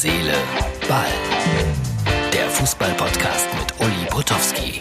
[0.00, 0.32] Seele,
[0.88, 1.06] Ball.
[2.32, 4.78] Der Fußball-Podcast mit Uli Potowski.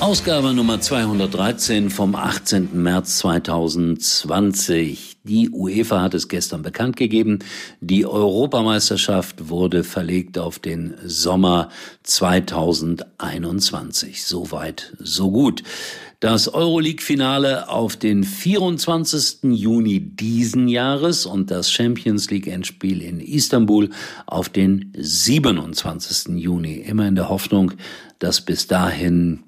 [0.00, 2.82] Ausgabe Nummer 213 vom 18.
[2.82, 5.09] März 2020.
[5.22, 7.40] Die UEFA hat es gestern bekannt gegeben.
[7.82, 11.68] Die Europameisterschaft wurde verlegt auf den Sommer
[12.04, 14.24] 2021.
[14.24, 15.62] Soweit, so gut.
[16.20, 19.40] Das Euroleague-Finale auf den 24.
[19.42, 23.90] Juni diesen Jahres und das Champions League-Endspiel in Istanbul
[24.26, 26.36] auf den 27.
[26.36, 26.76] Juni.
[26.76, 27.72] Immer in der Hoffnung,
[28.18, 29.40] dass bis dahin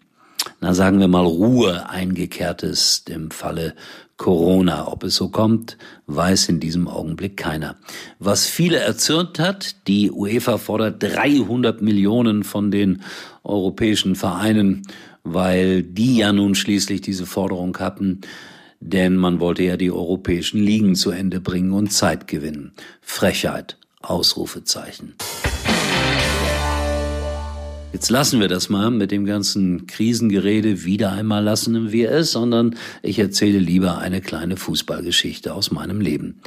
[0.62, 3.74] na sagen wir mal, Ruhe eingekehrt ist im Falle
[4.16, 4.86] Corona.
[4.86, 5.76] Ob es so kommt,
[6.06, 7.74] weiß in diesem Augenblick keiner.
[8.20, 13.02] Was viele erzürnt hat, die UEFA fordert 300 Millionen von den
[13.42, 14.82] europäischen Vereinen,
[15.24, 18.20] weil die ja nun schließlich diese Forderung hatten,
[18.78, 22.70] denn man wollte ja die europäischen Ligen zu Ende bringen und Zeit gewinnen.
[23.00, 25.16] Frechheit, Ausrufezeichen.
[27.92, 30.84] Jetzt lassen wir das mal mit dem ganzen Krisengerede.
[30.84, 36.40] Wieder einmal lassen wir es, sondern ich erzähle lieber eine kleine Fußballgeschichte aus meinem Leben.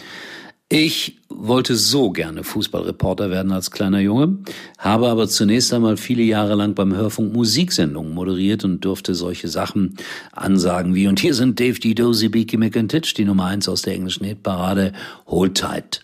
[0.68, 4.40] Ich wollte so gerne Fußballreporter werden als kleiner Junge,
[4.80, 9.98] habe aber zunächst einmal viele Jahre lang beim Hörfunk Musiksendungen moderiert und durfte solche Sachen
[10.32, 14.26] ansagen wie und hier sind Dave Dido, Beaky McIntitch, die Nummer eins aus der englischen
[14.26, 14.94] Hitparade,
[15.28, 16.02] Hold Tight.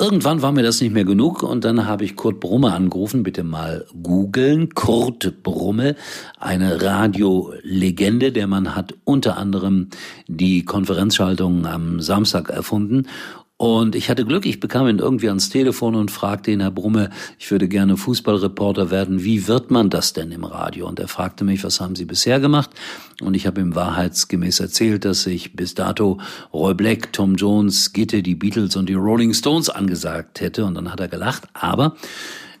[0.00, 3.44] Irgendwann war mir das nicht mehr genug und dann habe ich Kurt Brumme angerufen, bitte
[3.44, 4.74] mal googeln.
[4.74, 5.94] Kurt Brumme,
[6.36, 8.32] eine Radiolegende.
[8.32, 9.90] Der Mann hat unter anderem
[10.26, 13.06] die Konferenzschaltung am Samstag erfunden
[13.56, 17.10] und ich hatte Glück, ich bekam ihn irgendwie ans Telefon und fragte ihn, Herr Brumme,
[17.38, 19.22] ich würde gerne Fußballreporter werden.
[19.22, 20.88] Wie wird man das denn im Radio?
[20.88, 22.70] Und er fragte mich, was haben Sie bisher gemacht?
[23.22, 26.18] Und ich habe ihm wahrheitsgemäß erzählt, dass ich bis dato
[26.52, 30.64] Roy Black, Tom Jones, Gitte, die Beatles und die Rolling Stones angesagt hätte.
[30.64, 31.44] Und dann hat er gelacht.
[31.52, 31.94] Aber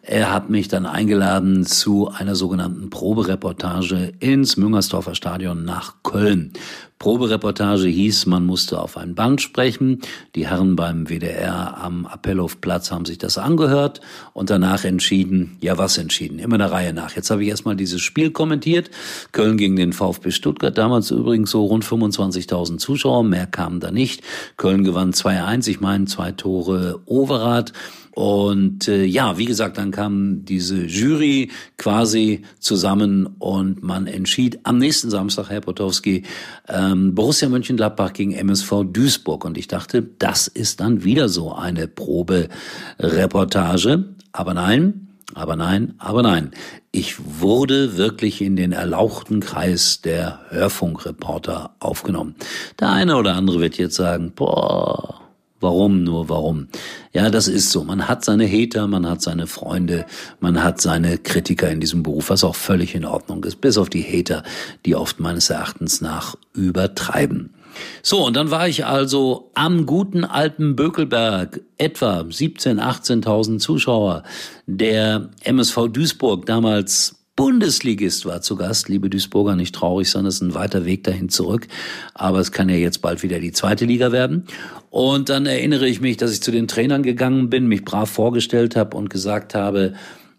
[0.06, 6.52] er hat mich dann eingeladen zu einer sogenannten Probereportage ins Müngersdorfer Stadion nach Köln.
[6.98, 10.00] Probereportage hieß, man musste auf ein Band sprechen.
[10.34, 14.00] Die Herren beim WDR am Appellhofplatz haben sich das angehört
[14.32, 17.16] und danach entschieden, ja was entschieden, immer der Reihe nach.
[17.16, 18.90] Jetzt habe ich erstmal dieses Spiel kommentiert.
[19.32, 24.22] Köln gegen den VfB Stuttgart, damals übrigens so rund 25.000 Zuschauer, mehr kamen da nicht.
[24.56, 27.72] Köln gewann 2-1, ich meine zwei Tore Overath.
[28.14, 34.78] Und äh, ja, wie gesagt, dann kam diese Jury quasi zusammen und man entschied am
[34.78, 36.22] nächsten Samstag, Herr Potowski,
[36.68, 39.44] ähm, Borussia Mönchengladbach gegen MSV Duisburg.
[39.44, 44.04] Und ich dachte, das ist dann wieder so eine Probereportage.
[44.30, 46.52] Aber nein, aber nein, aber nein.
[46.92, 52.36] Ich wurde wirklich in den erlauchten Kreis der Hörfunkreporter aufgenommen.
[52.78, 55.23] Der eine oder andere wird jetzt sagen, boah,
[55.64, 56.68] Warum nur, warum?
[57.14, 57.84] Ja, das ist so.
[57.84, 60.04] Man hat seine Hater, man hat seine Freunde,
[60.38, 63.88] man hat seine Kritiker in diesem Beruf, was auch völlig in Ordnung ist, bis auf
[63.88, 64.42] die Hater,
[64.84, 67.54] die oft meines Erachtens nach übertreiben.
[68.02, 74.22] So, und dann war ich also am guten alten Bökelberg, etwa 17, 18.000 Zuschauer.
[74.66, 78.88] Der MSV Duisburg, damals Bundesligist war zu Gast.
[78.88, 81.66] Liebe Duisburger, nicht traurig sein, das ist ein weiter Weg dahin zurück.
[82.14, 84.44] Aber es kann ja jetzt bald wieder die zweite Liga werden.
[84.90, 88.76] Und dann erinnere ich mich, dass ich zu den Trainern gegangen bin, mich brav vorgestellt
[88.76, 89.94] habe und gesagt habe,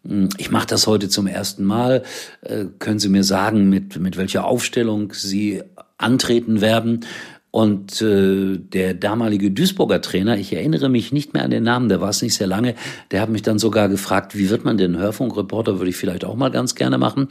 [0.08, 2.04] hm, ich mache das heute zum ersten Mal.
[2.42, 5.64] Äh, können Sie mir sagen, mit, mit welcher Aufstellung Sie
[5.98, 7.06] antreten werden?
[7.56, 12.02] Und äh, der damalige Duisburger Trainer, ich erinnere mich nicht mehr an den Namen, der
[12.02, 12.76] war es nicht sehr lange,
[13.12, 16.36] der hat mich dann sogar gefragt, wie wird man denn Hörfunkreporter, würde ich vielleicht auch
[16.36, 17.30] mal ganz gerne machen.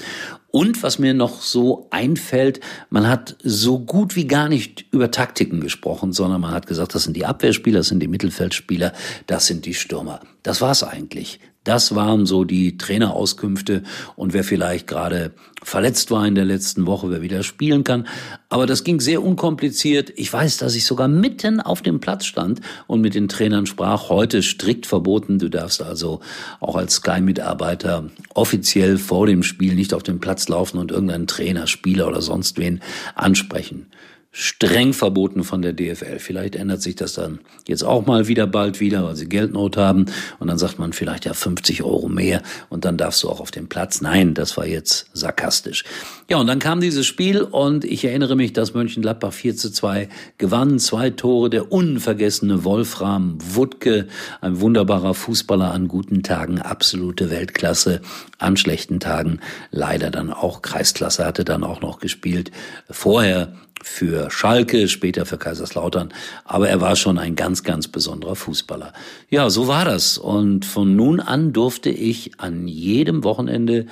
[0.51, 5.61] Und was mir noch so einfällt, man hat so gut wie gar nicht über Taktiken
[5.61, 8.95] gesprochen, sondern man hat gesagt, das sind die Abwehrspieler, das sind die Mittelfeldspieler,
[9.27, 10.21] das sind die Stürmer.
[10.43, 11.39] Das war's eigentlich.
[11.65, 13.83] Das waren so die Trainerauskünfte
[14.17, 15.33] und wer vielleicht gerade
[15.63, 18.07] verletzt war in der letzten Woche, wer wieder spielen kann.
[18.51, 20.13] Aber das ging sehr unkompliziert.
[20.17, 24.11] Ich weiß, dass ich sogar mitten auf dem Platz stand und mit den Trainern sprach.
[24.11, 25.39] Heute strikt verboten.
[25.39, 26.21] Du darfst also
[26.61, 31.67] auch als Sky-Mitarbeiter offiziell vor dem Spiel nicht auf den Platz laufen und irgendeinen Trainer,
[31.67, 32.81] Spieler oder sonst wen
[33.15, 33.87] ansprechen
[34.37, 36.19] streng verboten von der DFL.
[36.19, 37.39] Vielleicht ändert sich das dann
[37.69, 40.07] jetzt auch mal wieder bald wieder, weil sie Geldnot haben.
[40.41, 43.53] Und dann sagt man vielleicht ja 50 Euro mehr und dann darfst du auch auf
[43.53, 44.01] den Platz.
[44.01, 45.85] Nein, das war jetzt sarkastisch.
[46.29, 50.09] Ja, und dann kam dieses Spiel und ich erinnere mich, dass Mönchengladbach 4 zu 2
[50.37, 50.81] gewann.
[50.81, 54.09] Zwei Tore, der unvergessene Wolfram Wuttke,
[54.41, 58.01] ein wunderbarer Fußballer an guten Tagen, absolute Weltklasse,
[58.39, 59.39] an schlechten Tagen
[59.71, 62.51] leider dann auch Kreisklasse, hatte dann auch noch gespielt.
[62.91, 63.53] Vorher
[63.85, 66.13] für Schalke, später für Kaiserslautern.
[66.45, 68.93] Aber er war schon ein ganz, ganz besonderer Fußballer.
[69.29, 70.17] Ja, so war das.
[70.19, 73.87] Und von nun an durfte ich an jedem Wochenende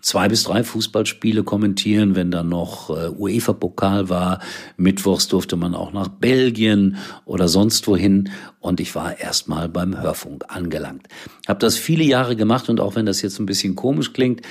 [0.00, 4.40] zwei bis drei Fußballspiele kommentieren, wenn dann noch äh, UEFA-Pokal war.
[4.76, 8.30] Mittwochs durfte man auch nach Belgien oder sonst wohin.
[8.60, 11.08] Und ich war erstmal beim Hörfunk angelangt.
[11.48, 14.42] Hab das viele Jahre gemacht und auch wenn das jetzt ein bisschen komisch klingt,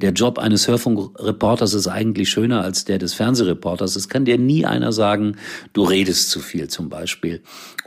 [0.00, 3.96] der Job eines Hörfunkreporters ist eigentlich schöner als der des Fernsehreporters.
[3.96, 5.36] Es kann dir nie einer sagen,
[5.72, 7.42] du redest zu viel zum Beispiel.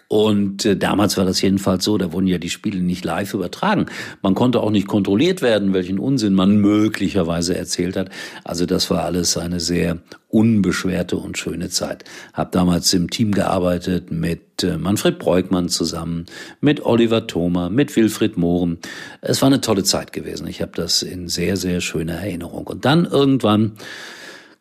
[0.08, 3.86] Und äh, damals war das jedenfalls so, da wurden ja die Spiele nicht live übertragen.
[4.24, 8.10] Man konnte auch nicht kontrolliert werden, welchen Unsinn man möglicherweise erzählt hat.
[8.44, 10.00] Also das war alles eine sehr
[10.30, 12.06] unbeschwerte und schöne Zeit.
[12.34, 16.28] Hab damals im Team gearbeitet mit äh, Manfred Breukmann zusammen,
[16.62, 18.78] mit Oliver Thoma, mit Wilfried Mohren.
[19.22, 20.48] Es war eine tolle Zeit gewesen.
[20.48, 22.68] Ich habe das in sehr, sehr schöner Erinnerung.
[22.68, 23.74] Und dann irgendwann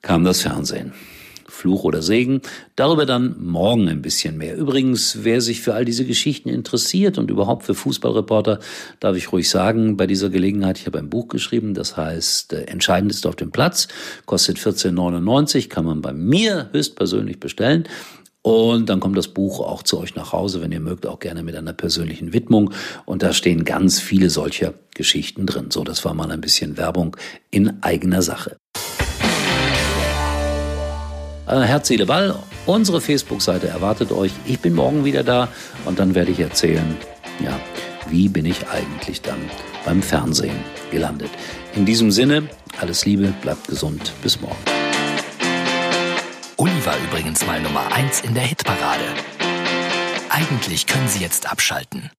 [0.02, 0.92] kam das Fernsehen.
[1.58, 2.40] Fluch oder Segen.
[2.76, 4.56] Darüber dann morgen ein bisschen mehr.
[4.56, 8.60] Übrigens, wer sich für all diese Geschichten interessiert und überhaupt für Fußballreporter,
[9.00, 12.62] darf ich ruhig sagen, bei dieser Gelegenheit, ich habe ein Buch geschrieben, das heißt äh,
[12.64, 13.88] Entscheidend ist auf dem Platz,
[14.24, 17.84] kostet 14,99, kann man bei mir höchstpersönlich bestellen.
[18.42, 21.42] Und dann kommt das Buch auch zu euch nach Hause, wenn ihr mögt, auch gerne
[21.42, 22.72] mit einer persönlichen Widmung.
[23.04, 25.70] Und da stehen ganz viele solcher Geschichten drin.
[25.70, 27.16] So, das war mal ein bisschen Werbung
[27.50, 28.56] in eigener Sache.
[31.48, 32.34] Äh, Herz, Seele, Ball.
[32.66, 34.32] Unsere Facebook-Seite erwartet euch.
[34.44, 35.48] Ich bin morgen wieder da
[35.86, 36.96] und dann werde ich erzählen,
[37.40, 37.58] ja,
[38.08, 39.38] wie bin ich eigentlich dann
[39.84, 40.56] beim Fernsehen
[40.90, 41.30] gelandet.
[41.74, 42.48] In diesem Sinne,
[42.80, 44.56] alles Liebe, bleibt gesund, bis morgen.
[46.56, 49.04] Uli war übrigens mal Nummer 1 in der Hitparade.
[50.28, 52.10] Eigentlich können Sie jetzt abschalten.